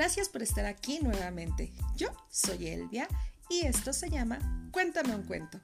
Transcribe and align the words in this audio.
Gracias 0.00 0.30
por 0.30 0.42
estar 0.42 0.64
aquí 0.64 0.98
nuevamente. 1.02 1.74
Yo 1.94 2.08
soy 2.30 2.68
Elvia 2.68 3.06
y 3.50 3.66
esto 3.66 3.92
se 3.92 4.08
llama 4.08 4.38
Cuéntame 4.72 5.14
un 5.14 5.24
cuento. 5.24 5.60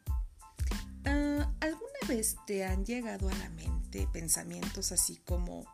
Ah, 1.06 1.50
¿Alguna 1.58 2.00
vez 2.06 2.36
te 2.46 2.66
han 2.66 2.84
llegado 2.84 3.30
a 3.30 3.34
la 3.34 3.48
mente 3.48 4.06
pensamientos 4.12 4.92
así 4.92 5.16
como 5.24 5.64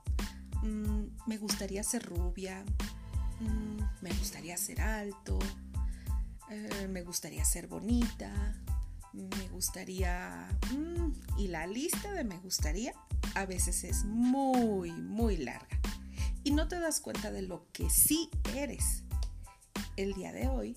mm, 0.63 1.07
me 1.27 1.39
gustaría 1.39 1.83
ser 1.83 2.05
rubia, 2.05 2.65
mm, 3.41 3.83
me 4.01 4.11
gustaría 4.11 4.57
ser 4.57 4.81
alto, 4.81 5.41
eh, 6.49 6.87
me 6.89 7.03
gustaría 7.03 7.45
ser 7.45 7.67
bonita, 7.67 8.31
me 9.13 9.49
gustaría... 9.49 10.49
Mm, 10.71 11.11
y 11.37 11.49
la 11.49 11.67
lista 11.67 12.13
de 12.13 12.23
me 12.23 12.39
gustaría 12.39 12.95
a 13.35 13.45
veces 13.45 13.83
es 13.83 14.05
muy, 14.05 14.93
muy 14.93 15.39
larga. 15.39 15.82
Y 16.45 16.51
no 16.51 16.69
te 16.69 16.79
das 16.81 17.01
cuenta 17.01 17.31
de 17.31 17.43
lo 17.43 17.67
que 17.73 17.89
sí 17.89 18.31
eres. 18.55 19.05
El 19.97 20.15
día 20.15 20.33
de 20.33 20.49
hoy 20.49 20.77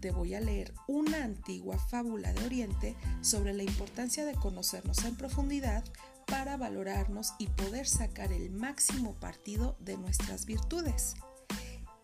te 0.00 0.10
voy 0.10 0.34
a 0.34 0.40
leer 0.40 0.72
una 0.88 1.24
antigua 1.24 1.78
fábula 1.78 2.32
de 2.32 2.44
Oriente 2.44 2.96
sobre 3.20 3.52
la 3.52 3.62
importancia 3.62 4.24
de 4.24 4.34
conocernos 4.34 5.04
en 5.04 5.16
profundidad 5.16 5.84
para 6.26 6.56
valorarnos 6.56 7.34
y 7.38 7.46
poder 7.48 7.86
sacar 7.86 8.32
el 8.32 8.50
máximo 8.50 9.14
partido 9.14 9.76
de 9.80 9.96
nuestras 9.98 10.46
virtudes. 10.46 11.14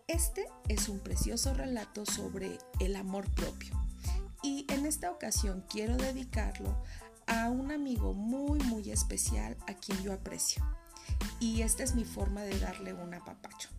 Este 0.07 0.47
es 0.67 0.87
un 0.87 0.99
precioso 0.99 1.53
relato 1.53 2.05
sobre 2.05 2.57
el 2.79 2.95
amor 2.95 3.29
propio 3.33 3.73
y 4.41 4.65
en 4.69 4.85
esta 4.85 5.11
ocasión 5.11 5.65
quiero 5.69 5.97
dedicarlo 5.97 6.81
a 7.27 7.49
un 7.49 7.71
amigo 7.71 8.13
muy 8.13 8.59
muy 8.59 8.91
especial 8.91 9.57
a 9.67 9.73
quien 9.73 10.01
yo 10.01 10.13
aprecio. 10.13 10.63
Y 11.39 11.61
esta 11.61 11.83
es 11.83 11.95
mi 11.95 12.05
forma 12.05 12.41
de 12.41 12.59
darle 12.59 12.93
un 12.93 13.13
apapacho. 13.13 13.69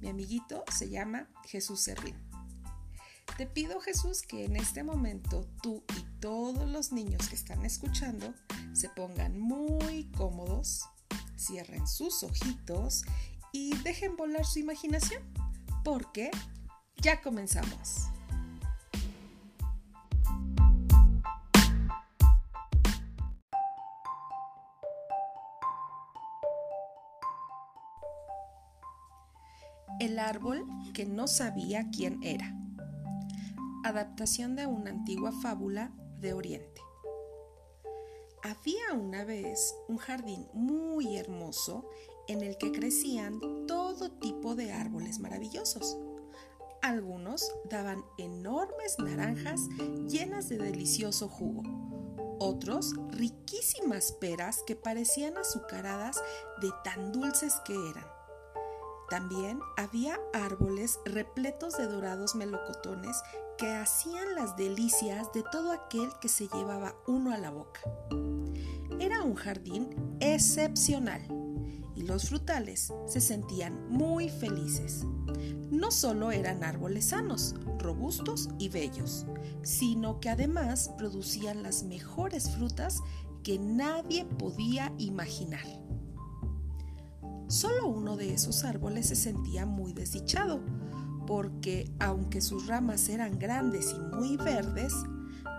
Mi 0.00 0.08
amiguito 0.08 0.64
se 0.70 0.90
llama 0.90 1.28
Jesús 1.44 1.80
Serrín. 1.80 2.16
Te 3.36 3.46
pido 3.46 3.80
Jesús 3.80 4.22
que 4.22 4.44
en 4.44 4.54
este 4.54 4.84
momento 4.84 5.48
tú 5.62 5.82
y 5.96 6.02
todos 6.20 6.70
los 6.70 6.92
niños 6.92 7.28
que 7.28 7.34
están 7.34 7.64
escuchando 7.64 8.32
se 8.74 8.88
pongan 8.90 9.40
muy 9.40 10.10
cómodos, 10.12 10.84
cierren 11.36 11.86
sus 11.88 12.22
ojitos 12.22 13.02
y 13.52 13.76
dejen 13.78 14.16
volar 14.16 14.44
su 14.44 14.60
imaginación, 14.60 15.22
porque 15.82 16.30
ya 16.96 17.22
comenzamos. 17.22 18.08
El 30.14 30.20
árbol 30.20 30.64
que 30.92 31.06
no 31.06 31.26
sabía 31.26 31.90
quién 31.90 32.22
era. 32.22 32.56
Adaptación 33.82 34.54
de 34.54 34.64
una 34.64 34.90
antigua 34.90 35.32
fábula 35.42 35.90
de 36.20 36.34
Oriente. 36.34 36.80
Había 38.44 38.92
una 38.92 39.24
vez 39.24 39.74
un 39.88 39.96
jardín 39.96 40.46
muy 40.52 41.16
hermoso 41.16 41.90
en 42.28 42.42
el 42.42 42.56
que 42.58 42.70
crecían 42.70 43.40
todo 43.66 44.12
tipo 44.12 44.54
de 44.54 44.72
árboles 44.72 45.18
maravillosos. 45.18 45.98
Algunos 46.80 47.50
daban 47.68 48.04
enormes 48.16 48.96
naranjas 49.00 49.62
llenas 50.06 50.48
de 50.48 50.58
delicioso 50.58 51.28
jugo. 51.28 51.64
Otros 52.38 52.94
riquísimas 53.08 54.12
peras 54.12 54.62
que 54.64 54.76
parecían 54.76 55.36
azucaradas 55.38 56.22
de 56.62 56.70
tan 56.84 57.10
dulces 57.10 57.54
que 57.64 57.74
eran. 57.90 58.13
También 59.14 59.60
había 59.76 60.18
árboles 60.32 60.98
repletos 61.04 61.76
de 61.78 61.86
dorados 61.86 62.34
melocotones 62.34 63.22
que 63.56 63.70
hacían 63.70 64.34
las 64.34 64.56
delicias 64.56 65.32
de 65.32 65.44
todo 65.52 65.70
aquel 65.70 66.08
que 66.20 66.28
se 66.28 66.48
llevaba 66.48 66.96
uno 67.06 67.32
a 67.32 67.38
la 67.38 67.52
boca. 67.52 67.80
Era 68.98 69.22
un 69.22 69.36
jardín 69.36 70.16
excepcional 70.18 71.22
y 71.94 72.02
los 72.02 72.28
frutales 72.28 72.92
se 73.06 73.20
sentían 73.20 73.88
muy 73.88 74.30
felices. 74.30 75.04
No 75.70 75.92
solo 75.92 76.32
eran 76.32 76.64
árboles 76.64 77.04
sanos, 77.10 77.54
robustos 77.78 78.48
y 78.58 78.68
bellos, 78.68 79.26
sino 79.62 80.18
que 80.18 80.30
además 80.30 80.90
producían 80.98 81.62
las 81.62 81.84
mejores 81.84 82.50
frutas 82.50 83.00
que 83.44 83.60
nadie 83.60 84.24
podía 84.24 84.92
imaginar. 84.98 85.84
Solo 87.48 87.88
uno 87.88 88.16
de 88.16 88.32
esos 88.32 88.64
árboles 88.64 89.08
se 89.08 89.16
sentía 89.16 89.66
muy 89.66 89.92
desdichado, 89.92 90.60
porque 91.26 91.90
aunque 92.00 92.40
sus 92.40 92.66
ramas 92.66 93.08
eran 93.08 93.38
grandes 93.38 93.94
y 93.94 94.16
muy 94.16 94.36
verdes, 94.36 94.94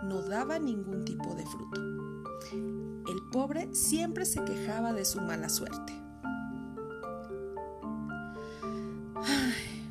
no 0.03 0.21
daba 0.21 0.59
ningún 0.59 1.05
tipo 1.05 1.33
de 1.35 1.45
fruto. 1.45 1.81
El 3.07 3.21
pobre 3.31 3.73
siempre 3.73 4.25
se 4.25 4.43
quejaba 4.43 4.93
de 4.93 5.05
su 5.05 5.21
mala 5.21 5.49
suerte. 5.49 5.93
Ay, 9.15 9.89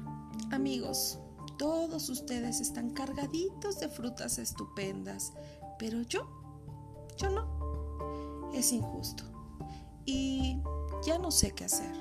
amigos, 0.51 1.19
todos 1.59 2.09
ustedes 2.09 2.61
están 2.61 2.91
cargaditos 2.91 3.79
de 3.79 3.89
frutas 3.89 4.39
estupendas, 4.39 5.33
pero 5.79 6.03
yo, 6.03 6.29
yo 7.17 7.31
no. 7.31 8.53
Es 8.53 8.73
injusto. 8.73 9.25
Y 10.07 10.61
ya 11.05 11.19
no 11.19 11.31
sé 11.31 11.53
qué 11.53 11.65
hacer. 11.65 11.93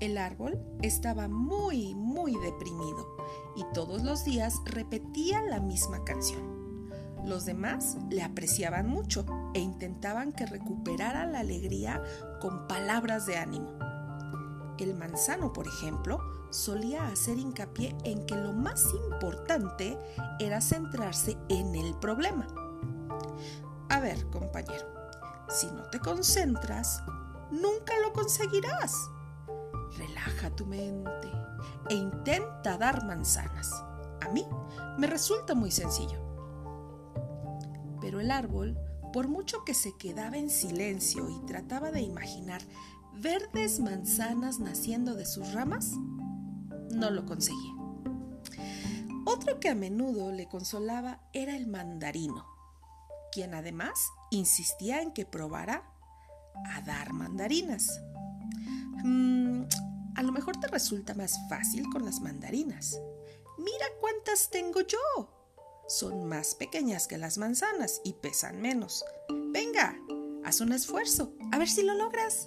El 0.00 0.18
árbol 0.18 0.58
estaba 0.82 1.26
muy, 1.26 1.94
muy 1.94 2.36
deprimido 2.36 3.16
y 3.56 3.64
todos 3.72 4.02
los 4.02 4.24
días 4.24 4.60
repetía 4.66 5.40
la 5.42 5.58
misma 5.58 6.04
canción. 6.04 6.90
Los 7.24 7.46
demás 7.46 7.96
le 8.10 8.22
apreciaban 8.22 8.88
mucho 8.88 9.24
e 9.54 9.60
intentaban 9.60 10.32
que 10.32 10.46
recuperara 10.46 11.26
la 11.26 11.40
alegría 11.40 12.02
con 12.40 12.68
palabras 12.68 13.26
de 13.26 13.38
ánimo. 13.38 13.70
El 14.78 14.94
manzano, 14.94 15.52
por 15.52 15.66
ejemplo, 15.66 16.20
solía 16.50 17.08
hacer 17.08 17.38
hincapié 17.38 17.96
en 18.04 18.26
que 18.26 18.36
lo 18.36 18.52
más 18.52 18.84
importante 19.08 19.98
era 20.38 20.60
centrarse 20.60 21.38
en 21.48 21.74
el 21.74 21.94
problema. 21.94 22.46
A 23.88 24.00
ver, 24.00 24.28
compañero, 24.28 24.95
si 25.48 25.68
no 25.68 25.84
te 25.84 26.00
concentras, 26.00 27.02
nunca 27.50 27.94
lo 28.02 28.12
conseguirás. 28.12 28.94
Relaja 29.96 30.50
tu 30.50 30.66
mente 30.66 31.30
e 31.88 31.94
intenta 31.94 32.76
dar 32.76 33.04
manzanas. 33.04 33.70
A 34.20 34.28
mí 34.32 34.44
me 34.98 35.06
resulta 35.06 35.54
muy 35.54 35.70
sencillo. 35.70 36.20
Pero 38.00 38.20
el 38.20 38.30
árbol, 38.30 38.76
por 39.12 39.28
mucho 39.28 39.64
que 39.64 39.74
se 39.74 39.96
quedaba 39.96 40.36
en 40.36 40.50
silencio 40.50 41.28
y 41.30 41.46
trataba 41.46 41.90
de 41.90 42.00
imaginar 42.00 42.60
verdes 43.14 43.80
manzanas 43.80 44.58
naciendo 44.58 45.14
de 45.14 45.26
sus 45.26 45.52
ramas, 45.52 45.92
no 46.90 47.10
lo 47.10 47.24
conseguía. 47.24 47.72
Otro 49.24 49.58
que 49.60 49.68
a 49.68 49.74
menudo 49.74 50.32
le 50.32 50.48
consolaba 50.48 51.20
era 51.32 51.56
el 51.56 51.66
mandarino 51.66 52.55
quien 53.36 53.52
además 53.52 54.14
insistía 54.30 55.02
en 55.02 55.12
que 55.12 55.26
probara 55.26 55.84
a 56.72 56.80
dar 56.80 57.12
mandarinas. 57.12 58.00
Mm, 59.04 59.64
a 60.14 60.22
lo 60.22 60.32
mejor 60.32 60.58
te 60.58 60.68
resulta 60.68 61.12
más 61.12 61.38
fácil 61.50 61.84
con 61.92 62.06
las 62.06 62.20
mandarinas. 62.20 62.98
Mira 63.58 63.86
cuántas 64.00 64.48
tengo 64.48 64.80
yo. 64.80 64.98
Son 65.86 66.24
más 66.24 66.54
pequeñas 66.54 67.06
que 67.06 67.18
las 67.18 67.36
manzanas 67.36 68.00
y 68.04 68.14
pesan 68.14 68.62
menos. 68.62 69.04
Venga, 69.50 70.00
haz 70.42 70.62
un 70.62 70.72
esfuerzo, 70.72 71.34
a 71.52 71.58
ver 71.58 71.68
si 71.68 71.82
lo 71.82 71.92
logras. 71.92 72.46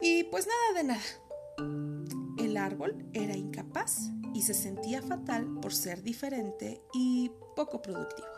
Y 0.00 0.24
pues 0.24 0.46
nada 0.46 0.72
de 0.74 0.84
nada. 0.84 2.38
El 2.38 2.56
árbol 2.56 3.10
era 3.12 3.36
incapaz 3.36 4.08
y 4.32 4.40
se 4.40 4.54
sentía 4.54 5.02
fatal 5.02 5.60
por 5.60 5.74
ser 5.74 6.02
diferente 6.02 6.80
y 6.94 7.30
poco 7.54 7.82
productivo. 7.82 8.37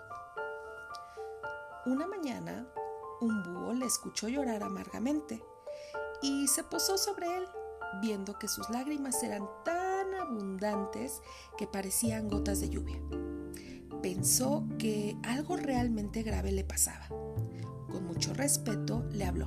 Una 1.86 2.06
mañana, 2.06 2.68
un 3.22 3.42
búho 3.42 3.72
le 3.72 3.86
escuchó 3.86 4.28
llorar 4.28 4.62
amargamente 4.62 5.42
y 6.20 6.46
se 6.46 6.62
posó 6.62 6.98
sobre 6.98 7.38
él, 7.38 7.44
viendo 8.02 8.38
que 8.38 8.48
sus 8.48 8.68
lágrimas 8.68 9.22
eran 9.22 9.48
tan 9.64 10.14
abundantes 10.14 11.22
que 11.56 11.66
parecían 11.66 12.28
gotas 12.28 12.60
de 12.60 12.68
lluvia. 12.68 13.00
Pensó 14.02 14.66
que 14.78 15.16
algo 15.22 15.56
realmente 15.56 16.22
grave 16.22 16.52
le 16.52 16.64
pasaba. 16.64 17.08
Con 17.90 18.06
mucho 18.06 18.34
respeto 18.34 19.06
le 19.12 19.24
habló. 19.24 19.46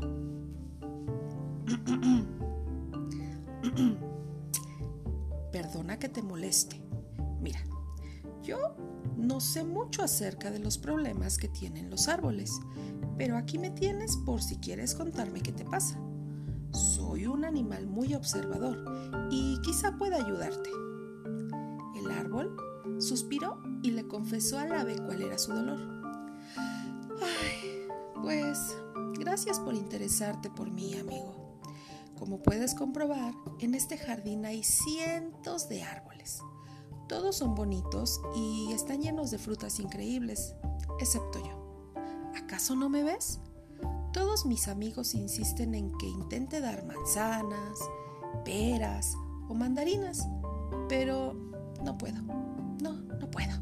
Perdona 5.51 5.99
que 5.99 6.09
te 6.09 6.23
moleste. 6.23 6.81
Mira, 7.39 7.63
yo 8.41 8.75
no 9.23 9.39
sé 9.39 9.63
mucho 9.63 10.03
acerca 10.03 10.51
de 10.51 10.59
los 10.59 10.77
problemas 10.77 11.37
que 11.37 11.47
tienen 11.47 11.89
los 11.89 12.09
árboles, 12.09 12.59
pero 13.17 13.37
aquí 13.37 13.57
me 13.57 13.69
tienes 13.69 14.17
por 14.17 14.41
si 14.41 14.57
quieres 14.57 14.93
contarme 14.95 15.41
qué 15.41 15.53
te 15.53 15.63
pasa. 15.63 15.97
Soy 16.71 17.25
un 17.25 17.45
animal 17.45 17.87
muy 17.87 18.15
observador 18.15 18.83
y 19.31 19.59
quizá 19.61 19.95
pueda 19.97 20.17
ayudarte. 20.17 20.69
El 21.95 22.11
árbol 22.11 22.57
suspiró 22.99 23.61
y 23.81 23.91
le 23.91 24.07
confesó 24.07 24.59
al 24.59 24.73
ave 24.73 24.97
cuál 24.97 25.21
era 25.21 25.37
su 25.37 25.53
dolor. 25.53 25.79
Ay, 27.21 27.87
pues 28.21 28.75
gracias 29.19 29.59
por 29.59 29.73
interesarte 29.73 30.49
por 30.49 30.69
mí, 30.69 30.95
amigo. 30.95 31.61
Como 32.19 32.43
puedes 32.43 32.75
comprobar, 32.75 33.33
en 33.59 33.73
este 33.73 33.97
jardín 33.97 34.45
hay 34.45 34.63
cientos 34.63 35.69
de 35.69 35.83
árboles. 35.83 36.12
Todos 37.07 37.35
son 37.35 37.55
bonitos 37.55 38.21
y 38.35 38.71
están 38.71 39.01
llenos 39.01 39.31
de 39.31 39.37
frutas 39.37 39.79
increíbles, 39.79 40.55
excepto 40.99 41.39
yo. 41.39 41.63
¿Acaso 42.35 42.75
no 42.75 42.89
me 42.89 43.03
ves? 43.03 43.39
Todos 44.11 44.45
mis 44.45 44.67
amigos 44.67 45.15
insisten 45.15 45.75
en 45.75 45.91
que 45.97 46.07
intente 46.07 46.61
dar 46.61 46.85
manzanas, 46.85 47.79
peras 48.45 49.15
o 49.49 49.53
mandarinas, 49.53 50.27
pero 50.87 51.33
no 51.83 51.97
puedo, 51.97 52.21
no, 52.81 52.93
no 52.93 53.31
puedo. 53.31 53.53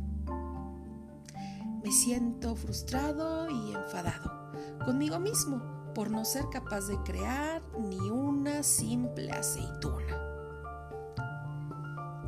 Me 1.84 1.92
siento 1.92 2.56
frustrado 2.56 3.50
y 3.50 3.74
enfadado 3.74 4.52
conmigo 4.86 5.20
mismo 5.20 5.62
por 5.94 6.10
no 6.10 6.26
ser 6.26 6.46
capaz 6.50 6.88
de 6.88 6.98
crear 7.04 7.62
ni 7.80 8.10
una 8.10 8.64
simple 8.64 9.32
aceituna. 9.32 10.21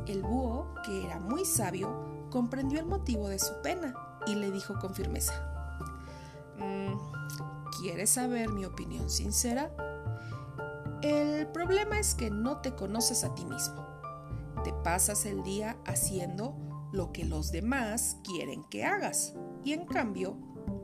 El 0.06 0.22
búho, 0.22 0.74
que 0.84 1.04
era 1.04 1.18
muy 1.18 1.44
sabio, 1.44 2.28
comprendió 2.30 2.78
el 2.80 2.86
motivo 2.86 3.28
de 3.28 3.38
su 3.38 3.52
pena 3.62 3.94
y 4.26 4.34
le 4.34 4.50
dijo 4.50 4.78
con 4.78 4.94
firmeza, 4.94 5.50
¿Quieres 7.80 8.10
saber 8.10 8.50
mi 8.50 8.64
opinión 8.64 9.10
sincera? 9.10 9.70
El 11.02 11.46
problema 11.48 11.98
es 11.98 12.14
que 12.14 12.30
no 12.30 12.58
te 12.58 12.74
conoces 12.74 13.24
a 13.24 13.34
ti 13.34 13.44
mismo. 13.44 13.84
Te 14.62 14.72
pasas 14.72 15.26
el 15.26 15.42
día 15.42 15.76
haciendo 15.84 16.56
lo 16.92 17.12
que 17.12 17.24
los 17.24 17.50
demás 17.50 18.18
quieren 18.24 18.64
que 18.64 18.84
hagas 18.84 19.34
y 19.64 19.72
en 19.72 19.84
cambio 19.84 20.36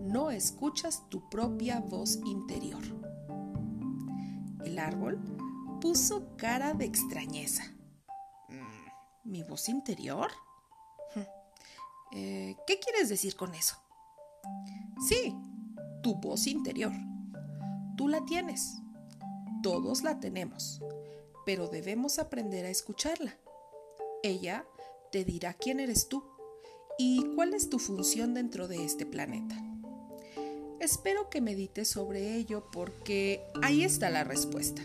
no 0.02 0.30
escuchas 0.30 1.08
tu 1.08 1.28
propia 1.30 1.80
voz 1.80 2.18
interior. 2.26 2.82
El 4.64 4.78
árbol 4.78 5.18
puso 5.80 6.36
cara 6.36 6.74
de 6.74 6.84
extrañeza. 6.84 7.72
¿Mi 9.24 9.42
voz 9.42 9.68
interior? 9.68 10.30
Eh, 12.12 12.56
¿Qué 12.66 12.80
quieres 12.80 13.08
decir 13.08 13.36
con 13.36 13.54
eso? 13.54 13.76
Sí, 15.08 15.32
tu 16.02 16.16
voz 16.16 16.48
interior. 16.48 16.92
Tú 17.96 18.08
la 18.08 18.24
tienes. 18.24 18.78
Todos 19.62 20.02
la 20.02 20.18
tenemos, 20.18 20.80
pero 21.44 21.68
debemos 21.68 22.18
aprender 22.18 22.64
a 22.64 22.70
escucharla. 22.70 23.36
Ella 24.22 24.64
te 25.12 25.24
dirá 25.24 25.54
quién 25.54 25.80
eres 25.80 26.08
tú 26.08 26.24
y 26.98 27.24
cuál 27.34 27.54
es 27.54 27.68
tu 27.68 27.78
función 27.78 28.34
dentro 28.34 28.68
de 28.68 28.84
este 28.84 29.06
planeta. 29.06 29.54
Espero 30.80 31.28
que 31.28 31.42
medites 31.42 31.88
sobre 31.88 32.36
ello 32.36 32.70
porque 32.72 33.44
ahí 33.62 33.84
está 33.84 34.08
la 34.08 34.24
respuesta. 34.24 34.82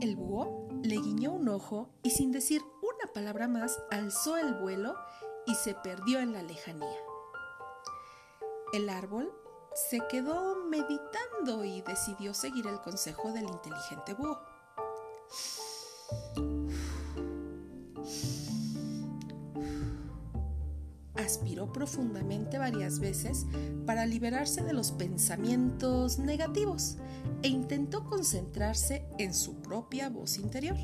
El 0.00 0.16
búho 0.16 0.68
le 0.82 0.96
guiñó 0.96 1.34
un 1.34 1.48
ojo 1.48 1.88
y 2.02 2.10
sin 2.10 2.32
decir 2.32 2.62
palabra 3.12 3.48
más 3.48 3.80
alzó 3.90 4.36
el 4.36 4.54
vuelo 4.54 4.94
y 5.46 5.54
se 5.54 5.74
perdió 5.74 6.20
en 6.20 6.32
la 6.32 6.42
lejanía. 6.42 6.98
El 8.72 8.88
árbol 8.88 9.32
se 9.74 10.00
quedó 10.08 10.56
meditando 10.66 11.64
y 11.64 11.82
decidió 11.82 12.34
seguir 12.34 12.66
el 12.66 12.80
consejo 12.80 13.32
del 13.32 13.44
inteligente 13.44 14.14
búho. 14.14 14.38
Aspiró 21.14 21.72
profundamente 21.72 22.58
varias 22.58 22.98
veces 22.98 23.46
para 23.86 24.06
liberarse 24.06 24.62
de 24.62 24.72
los 24.72 24.90
pensamientos 24.92 26.18
negativos 26.18 26.96
e 27.42 27.48
intentó 27.48 28.04
concentrarse 28.04 29.06
en 29.18 29.34
su 29.34 29.60
propia 29.60 30.08
voz 30.08 30.38
interior. 30.38 30.76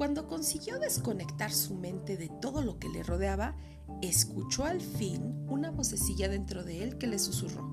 Cuando 0.00 0.26
consiguió 0.26 0.78
desconectar 0.78 1.52
su 1.52 1.74
mente 1.74 2.16
de 2.16 2.30
todo 2.40 2.62
lo 2.62 2.78
que 2.78 2.88
le 2.88 3.02
rodeaba, 3.02 3.54
escuchó 4.00 4.64
al 4.64 4.80
fin 4.80 5.44
una 5.46 5.70
vocecilla 5.70 6.26
dentro 6.26 6.64
de 6.64 6.82
él 6.82 6.96
que 6.96 7.06
le 7.06 7.18
susurró. 7.18 7.68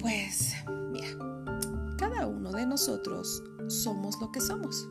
Pues, 0.00 0.54
mira, 0.90 1.06
cada 1.96 2.26
uno 2.26 2.50
de 2.50 2.66
nosotros 2.66 3.40
somos 3.68 4.20
lo 4.20 4.32
que 4.32 4.40
somos. 4.40 4.88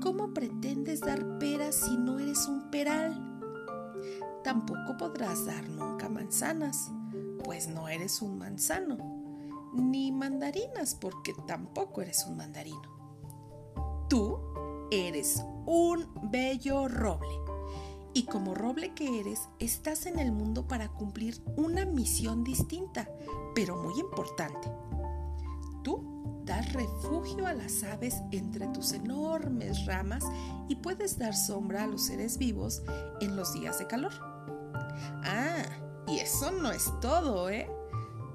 ¿Cómo 0.00 0.32
pretendes 0.32 1.02
dar 1.02 1.38
peras 1.38 1.74
si 1.74 1.98
no 1.98 2.18
eres 2.18 2.46
un 2.46 2.70
peral? 2.70 3.12
Tampoco 4.42 4.96
podrás 4.96 5.44
dar 5.44 5.68
nunca 5.68 6.08
manzanas, 6.08 6.90
pues 7.44 7.68
no 7.68 7.88
eres 7.88 8.22
un 8.22 8.38
manzano, 8.38 8.96
ni 9.74 10.10
mandarinas, 10.12 10.94
porque 10.94 11.34
tampoco 11.46 12.00
eres 12.00 12.24
un 12.26 12.38
mandarino. 12.38 12.99
Tú 14.10 14.40
eres 14.90 15.44
un 15.66 16.04
bello 16.32 16.88
roble 16.88 17.28
y 18.12 18.24
como 18.24 18.56
roble 18.56 18.92
que 18.92 19.20
eres, 19.20 19.48
estás 19.60 20.04
en 20.06 20.18
el 20.18 20.32
mundo 20.32 20.66
para 20.66 20.88
cumplir 20.88 21.40
una 21.56 21.84
misión 21.84 22.42
distinta, 22.42 23.08
pero 23.54 23.76
muy 23.76 24.00
importante. 24.00 24.68
Tú 25.84 26.42
das 26.44 26.72
refugio 26.72 27.46
a 27.46 27.52
las 27.52 27.84
aves 27.84 28.16
entre 28.32 28.66
tus 28.68 28.94
enormes 28.94 29.86
ramas 29.86 30.24
y 30.68 30.74
puedes 30.74 31.16
dar 31.16 31.36
sombra 31.36 31.84
a 31.84 31.86
los 31.86 32.02
seres 32.02 32.36
vivos 32.36 32.82
en 33.20 33.36
los 33.36 33.54
días 33.54 33.78
de 33.78 33.86
calor. 33.86 34.12
Ah, 35.22 35.62
y 36.08 36.18
eso 36.18 36.50
no 36.50 36.72
es 36.72 36.90
todo, 37.00 37.48
¿eh? 37.48 37.70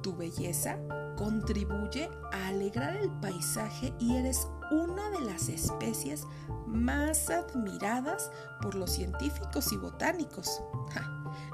Tu 0.01 0.15
belleza 0.15 0.79
contribuye 1.17 2.09
a 2.31 2.47
alegrar 2.47 2.95
el 2.95 3.09
paisaje 3.19 3.93
y 3.99 4.15
eres 4.15 4.47
una 4.71 5.09
de 5.11 5.21
las 5.21 5.49
especies 5.49 6.25
más 6.67 7.29
admiradas 7.29 8.31
por 8.61 8.75
los 8.75 8.91
científicos 8.91 9.71
y 9.71 9.77
botánicos. 9.77 10.61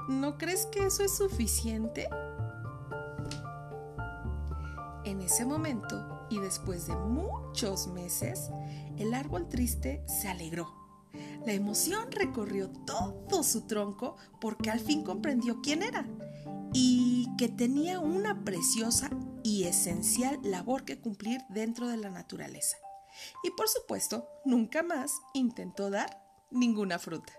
¿No 0.08 0.38
crees 0.38 0.66
que 0.66 0.86
eso 0.86 1.02
es 1.02 1.16
suficiente? 1.16 2.08
En 5.04 5.20
ese 5.20 5.44
momento, 5.44 6.26
y 6.30 6.38
después 6.38 6.86
de 6.86 6.96
muchos 6.96 7.88
meses, 7.88 8.50
el 8.98 9.14
árbol 9.14 9.48
triste 9.48 10.02
se 10.06 10.28
alegró. 10.28 10.72
La 11.44 11.52
emoción 11.52 12.10
recorrió 12.10 12.70
todo 12.70 13.42
su 13.42 13.66
tronco 13.66 14.16
porque 14.40 14.70
al 14.70 14.80
fin 14.80 15.02
comprendió 15.02 15.60
quién 15.60 15.82
era 15.82 16.06
y 16.72 17.28
que 17.36 17.48
tenía 17.48 17.98
una 17.98 18.44
preciosa 18.44 19.10
y 19.42 19.64
esencial 19.64 20.38
labor 20.42 20.84
que 20.84 20.98
cumplir 21.00 21.42
dentro 21.48 21.88
de 21.88 21.96
la 21.96 22.10
naturaleza. 22.10 22.76
Y 23.42 23.50
por 23.50 23.68
supuesto, 23.68 24.28
nunca 24.44 24.82
más 24.82 25.12
intentó 25.34 25.90
dar 25.90 26.22
ninguna 26.50 26.98
fruta. 26.98 27.32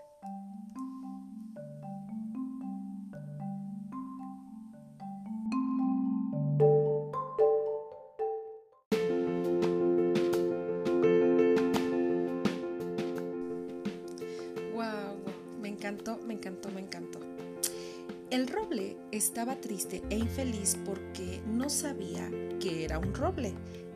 El 18.34 18.48
roble 18.48 18.96
estaba 19.12 19.60
triste 19.60 20.02
e 20.10 20.16
infeliz 20.16 20.76
porque 20.84 21.40
no 21.46 21.70
sabía 21.70 22.28
que 22.58 22.84
era 22.84 22.98
un 22.98 23.14
roble 23.14 23.54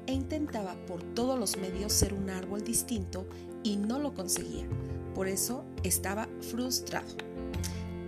e 0.09 0.13
intentaba 0.13 0.75
por 0.87 1.03
todos 1.15 1.39
los 1.39 1.59
medios 1.59 1.93
ser 1.93 2.15
un 2.15 2.31
árbol 2.31 2.65
distinto 2.65 3.27
y 3.63 3.77
no 3.77 3.99
lo 3.99 4.15
conseguía. 4.15 4.67
Por 5.15 5.29
eso 5.29 5.65
estaba 5.83 6.29
frustrado. 6.41 7.15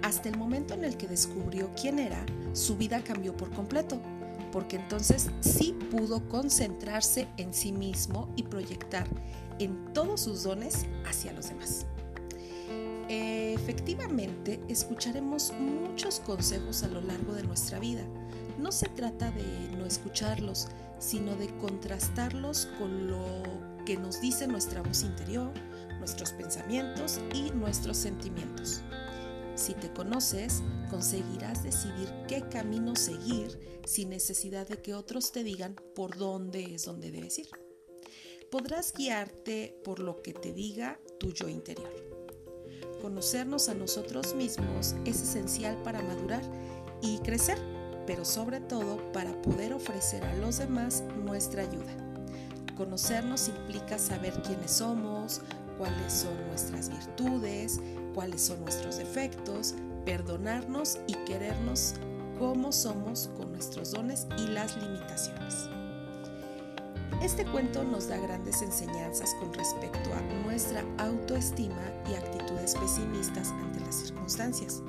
Hasta 0.03 0.31
el 0.31 0.39
momento 0.39 0.73
en 0.73 0.85
el 0.85 0.97
que 0.97 1.07
descubrió 1.07 1.71
quién 1.79 1.99
era, 1.99 2.25
su 2.55 2.79
vida 2.79 3.05
cambió 3.05 3.37
por 3.37 3.51
completo, 3.51 4.01
porque 4.51 4.77
entonces 4.77 5.29
sí 5.41 5.77
pudo 5.91 6.27
concentrarse 6.31 7.29
en 7.37 7.53
sí 7.53 7.71
mismo 7.71 8.33
y 8.35 8.45
proyectar 8.45 9.07
en 9.59 9.93
todos 9.93 10.23
sus 10.23 10.45
dones 10.45 10.87
hacia 11.07 11.35
los 11.35 11.51
demás. 11.51 11.85
Efectivamente, 13.11 14.59
escucharemos 14.69 15.53
muchos 15.53 16.21
consejos 16.21 16.83
a 16.83 16.89
lo 16.89 17.03
largo 17.03 17.35
de 17.35 17.43
nuestra 17.43 17.79
vida. 17.79 18.03
No 18.59 18.73
se 18.73 18.89
trata 18.89 19.31
de 19.33 19.77
no 19.77 19.85
escucharlos, 19.85 20.69
sino 21.01 21.35
de 21.35 21.49
contrastarlos 21.59 22.67
con 22.79 23.09
lo 23.09 23.25
que 23.85 23.97
nos 23.97 24.21
dice 24.21 24.47
nuestra 24.47 24.83
voz 24.83 25.03
interior, 25.03 25.53
nuestros 25.99 26.33
pensamientos 26.33 27.19
y 27.35 27.51
nuestros 27.51 27.97
sentimientos. 27.97 28.83
Si 29.57 29.75
te 29.75 29.93
conoces, 29.93 30.63
conseguirás 30.89 31.65
decidir 31.65 32.09
qué 32.29 32.43
camino 32.49 32.95
seguir 32.97 33.59
sin 33.85 34.11
necesidad 34.11 34.69
de 34.69 34.81
que 34.81 34.95
otros 34.95 35.33
te 35.33 35.43
digan 35.43 35.75
por 35.95 36.17
dónde 36.17 36.75
es 36.75 36.85
donde 36.85 37.11
debes 37.11 37.39
ir. 37.39 37.49
Podrás 38.51 38.93
guiarte 38.93 39.79
por 39.85 40.01
lo 40.01 40.23
que 40.23 40.33
te 40.33 40.53
diga 40.53 40.99
tu 41.19 41.33
yo 41.33 41.49
interior. 41.49 41.93
Conocernos 43.01 43.69
a 43.69 43.75
nosotros 43.75 44.35
mismos 44.35 44.95
es 45.05 45.23
esencial 45.23 45.81
para 45.83 46.03
madurar 46.03 46.43
y 47.03 47.19
crecer, 47.19 47.59
pero 48.11 48.25
sobre 48.25 48.59
todo 48.59 48.97
para 49.13 49.31
poder 49.41 49.73
ofrecer 49.73 50.25
a 50.25 50.35
los 50.35 50.59
demás 50.59 51.05
nuestra 51.25 51.63
ayuda. 51.63 51.93
Conocernos 52.77 53.47
implica 53.47 54.01
saber 54.01 54.33
quiénes 54.43 54.73
somos, 54.73 55.43
cuáles 55.79 56.13
son 56.13 56.37
nuestras 56.49 56.89
virtudes, 56.89 57.81
cuáles 58.13 58.43
son 58.43 58.63
nuestros 58.63 58.97
defectos, 58.97 59.77
perdonarnos 60.05 60.99
y 61.07 61.15
querernos 61.25 61.95
como 62.37 62.73
somos 62.73 63.31
con 63.37 63.53
nuestros 63.53 63.93
dones 63.93 64.27
y 64.39 64.49
las 64.49 64.77
limitaciones. 64.77 65.69
Este 67.23 67.45
cuento 67.45 67.85
nos 67.85 68.09
da 68.09 68.17
grandes 68.17 68.61
enseñanzas 68.61 69.37
con 69.39 69.55
respecto 69.55 70.11
a 70.15 70.21
nuestra 70.43 70.83
autoestima 70.99 71.93
y 72.11 72.15
actitudes 72.15 72.75
pesimistas 72.75 73.53
ante 73.53 73.79
las 73.79 73.95
circunstancias. 73.95 74.83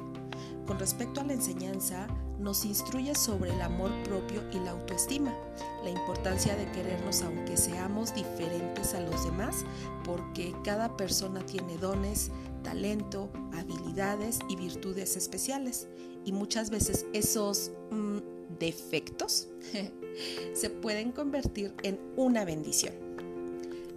Con 0.65 0.79
respecto 0.79 1.21
a 1.21 1.23
la 1.23 1.33
enseñanza, 1.33 2.07
nos 2.39 2.65
instruye 2.65 3.13
sobre 3.15 3.51
el 3.51 3.61
amor 3.61 3.91
propio 4.03 4.41
y 4.51 4.59
la 4.59 4.71
autoestima, 4.71 5.35
la 5.83 5.89
importancia 5.89 6.55
de 6.55 6.69
querernos 6.71 7.21
aunque 7.21 7.57
seamos 7.57 8.13
diferentes 8.15 8.93
a 8.93 9.01
los 9.01 9.25
demás, 9.25 9.63
porque 10.03 10.53
cada 10.63 10.97
persona 10.97 11.45
tiene 11.45 11.77
dones, 11.77 12.31
talento, 12.63 13.29
habilidades 13.53 14.39
y 14.49 14.55
virtudes 14.55 15.15
especiales, 15.15 15.87
y 16.25 16.31
muchas 16.31 16.69
veces 16.69 17.05
esos 17.13 17.71
mm, 17.91 18.17
defectos 18.59 19.47
se 20.53 20.69
pueden 20.69 21.11
convertir 21.11 21.73
en 21.83 21.99
una 22.15 22.45
bendición. 22.45 22.93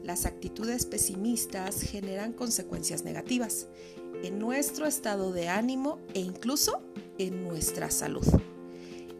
Las 0.03 0.27
actitudes 0.27 0.85
pesimistas 0.85 1.81
generan 1.81 2.35
consecuencias 2.35 3.05
negativas 3.05 3.69
en 4.25 4.39
nuestro 4.39 4.87
estado 4.87 5.33
de 5.33 5.49
ánimo 5.49 5.99
e 6.15 6.21
incluso 6.21 6.81
en 7.19 7.47
nuestra 7.47 7.91
salud. 7.91 8.27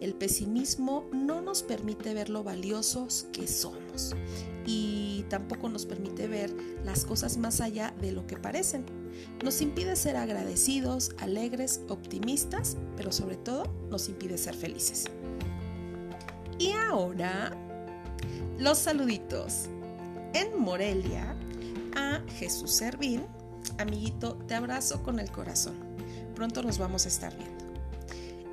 El 0.01 0.15
pesimismo 0.15 1.09
no 1.13 1.41
nos 1.41 1.63
permite 1.63 2.15
ver 2.15 2.29
lo 2.29 2.43
valiosos 2.43 3.27
que 3.33 3.47
somos 3.47 4.15
y 4.67 5.25
tampoco 5.29 5.69
nos 5.69 5.87
permite 5.87 6.27
ver 6.27 6.55
las 6.85 7.05
cosas 7.05 7.37
más 7.37 7.61
allá 7.61 7.95
de 8.01 8.13
lo 8.13 8.27
que 8.27 8.37
parecen. 8.37 8.85
Nos 9.43 9.61
impide 9.61 9.95
ser 9.97 10.17
agradecidos, 10.17 11.13
alegres, 11.19 11.83
optimistas, 11.89 12.77
pero 12.97 13.13
sobre 13.13 13.37
todo 13.37 13.65
nos 13.91 14.09
impide 14.09 14.39
ser 14.39 14.55
felices. 14.55 15.05
Y 16.59 16.73
ahora, 16.73 17.57
los 18.59 18.79
saluditos. 18.79 19.67
En 20.33 20.61
Morelia, 20.61 21.37
a 21.95 22.21
Jesús 22.39 22.73
Servín 22.73 23.25
amiguito, 23.79 24.37
te 24.47 24.55
abrazo 24.55 25.03
con 25.03 25.19
el 25.19 25.31
corazón. 25.31 25.75
Pronto 26.35 26.63
nos 26.63 26.79
vamos 26.79 27.05
a 27.05 27.09
estar 27.09 27.37
viendo. 27.37 27.65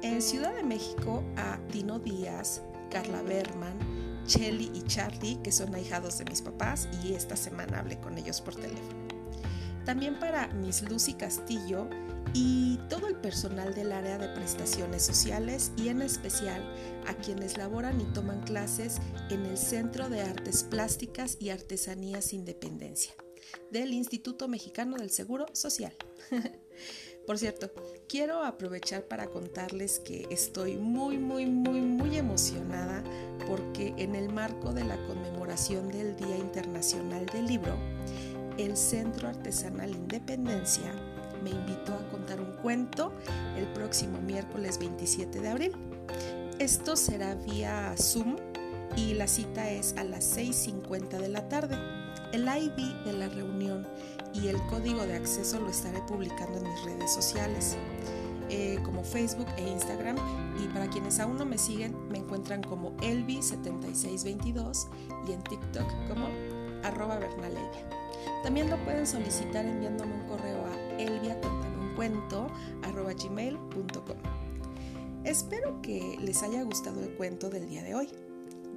En 0.02 0.22
Ciudad 0.22 0.54
de 0.56 0.64
México 0.64 1.24
a 1.38 1.60
Dino 1.72 2.00
Díaz, 2.00 2.62
Carla 2.90 3.22
Berman, 3.22 3.78
Chelly 4.26 4.72
y 4.74 4.82
Charlie, 4.84 5.38
que 5.44 5.52
son 5.52 5.74
ahijados 5.76 6.18
de 6.18 6.26
mis 6.26 6.42
papás, 6.42 6.88
y 7.04 7.14
esta 7.14 7.36
semana 7.36 7.80
hablé 7.80 8.00
con 8.00 8.18
ellos 8.18 8.42
por 8.42 8.56
teléfono. 8.56 9.02
También 9.86 10.20
para 10.20 10.48
Miss 10.48 10.84
Lucy 10.90 11.14
Castillo 11.14 11.88
y 12.34 12.80
todo 12.88 13.08
el 13.08 13.16
personal 13.16 13.74
del 13.74 13.92
área 13.92 14.18
de 14.18 14.30
prestaciones 14.30 15.04
sociales 15.04 15.72
y 15.76 15.90
en 15.90 16.02
especial 16.02 16.64
a 17.08 17.14
quienes 17.16 17.58
laboran 17.58 18.00
y 18.00 18.06
toman 18.06 18.42
clases 18.42 19.00
en 19.30 19.46
el 19.46 19.58
Centro 19.58 20.08
de 20.08 20.22
Artes 20.22 20.64
Plásticas 20.64 21.38
y 21.40 21.50
Artesanías 21.50 22.32
Independencia 22.34 23.14
del 23.70 23.94
Instituto 23.94 24.48
Mexicano 24.48 24.98
del 24.98 25.10
Seguro 25.10 25.46
Social. 25.54 25.94
Por 27.26 27.38
cierto, 27.38 27.72
quiero 28.08 28.44
aprovechar 28.44 29.04
para 29.04 29.28
contarles 29.28 30.00
que 30.00 30.28
estoy 30.32 30.76
muy, 30.76 31.18
muy, 31.18 31.46
muy, 31.46 31.80
muy 31.82 32.18
emocionada 32.18 33.04
porque 33.48 33.94
en 33.98 34.16
el 34.16 34.34
marco 34.34 34.74
de 34.74 34.84
la 34.84 34.98
conmemoración 35.06 35.90
del 35.90 36.16
Día 36.16 36.38
Internacional 36.38 37.26
del 37.28 37.46
Libro, 37.46 37.78
el 38.58 38.76
Centro 38.76 39.28
Artesanal 39.28 39.92
Independencia 39.92 40.92
me 41.44 41.52
invitó 41.52 41.94
a 41.94 42.10
contar 42.10 42.40
un 42.40 42.54
cuento 42.58 43.14
el 43.58 43.68
próximo 43.74 44.20
miércoles 44.22 44.78
27 44.78 45.40
de 45.40 45.48
abril. 45.48 45.72
Esto 46.60 46.96
será 46.96 47.36
vía 47.36 47.96
Zoom 47.98 48.36
y 48.96 49.14
la 49.14 49.28
cita 49.28 49.72
es 49.72 49.96
a 49.98 50.04
las 50.04 50.38
6.50 50.38 51.20
de 51.20 51.30
la 51.30 51.48
tarde. 51.50 52.01
El 52.34 52.44
ID 52.44 53.06
de 53.06 53.14
la 53.14 53.28
reunión 53.28 53.86
y 54.34 54.48
el 54.48 54.60
código 54.68 55.06
de 55.06 55.16
acceso 55.16 55.60
lo 55.60 55.70
estaré 55.70 56.00
publicando 56.08 56.60
en 56.60 56.64
mis 56.64 56.84
redes 56.84 57.14
sociales, 57.14 57.76
eh, 58.50 58.80
como 58.84 59.04
Facebook 59.04 59.48
e 59.58 59.70
Instagram. 59.70 60.16
Y 60.64 60.68
para 60.70 60.90
quienes 60.90 61.20
aún 61.20 61.36
no 61.38 61.46
me 61.46 61.58
siguen, 61.58 61.94
me 62.10 62.20
encuentran 62.20 62.64
como 62.64 62.96
Elvi7622 62.98 64.88
y 65.28 65.34
en 65.34 65.44
TikTok 65.44 65.88
como 66.08 66.28
arroba 66.84 67.20
Bernaledia. 67.20 67.90
También 68.44 68.70
lo 68.70 68.78
pueden 68.86 69.06
solicitar 69.06 69.66
enviándome 69.66 70.14
un 70.14 70.26
correo 70.28 70.64
a 70.66 71.02
elviacontameuncuento.com. 71.02 72.48
Espero 75.24 75.82
que 75.82 76.18
les 76.22 76.44
haya 76.44 76.64
gustado 76.64 77.04
el 77.04 77.14
cuento 77.16 77.50
del 77.50 77.68
día 77.68 77.84
de 77.84 77.94
hoy. 77.94 78.08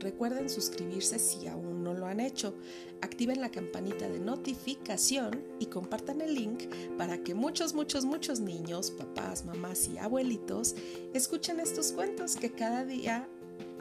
Recuerden 0.05 0.51
suscribirse 0.51 1.19
si 1.19 1.47
aún 1.47 1.83
no 1.83 1.95
lo 1.95 2.05
han 2.05 2.21
hecho. 2.21 2.55
Activen 3.01 3.41
la 3.41 3.51
campanita 3.51 4.07
de 4.07 4.21
notificación 4.21 5.43
y 5.59 5.67
compartan 5.67 6.21
el 6.21 6.35
link 6.35 6.65
para 6.99 7.25
que 7.25 7.35
muchos, 7.35 7.73
muchos, 7.73 8.05
muchos 8.05 8.39
niños, 8.39 8.91
papás, 8.91 9.47
mamás 9.47 9.89
y 9.89 9.97
abuelitos 9.97 10.77
escuchen 11.15 11.59
estos 11.59 11.93
cuentos 11.93 12.37
que 12.37 12.51
cada 12.53 12.85
día, 12.85 13.27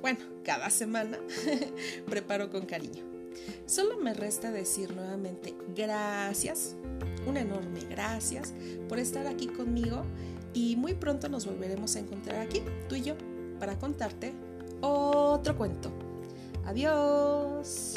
bueno, 0.01 0.19
cada 0.45 0.69
semana 0.69 1.19
preparo 2.09 2.49
con 2.49 2.65
cariño. 2.65 3.03
Solo 3.65 3.97
me 3.97 4.13
resta 4.13 4.49
decir 4.49 4.95
nuevamente 4.95 5.53
gracias, 5.75 6.77
un 7.27 7.35
enorme 7.35 7.81
gracias 7.89 8.53
por 8.87 8.97
estar 8.97 9.27
aquí 9.27 9.47
conmigo 9.47 10.03
y 10.53 10.77
muy 10.77 10.93
pronto 10.93 11.27
nos 11.27 11.45
volveremos 11.45 11.97
a 11.97 11.99
encontrar 11.99 12.39
aquí, 12.39 12.61
tú 12.87 12.95
y 12.95 13.01
yo, 13.01 13.15
para 13.59 13.77
contarte 13.77 14.33
otro 14.79 15.57
cuento. 15.57 16.02
Adiós. 16.65 17.95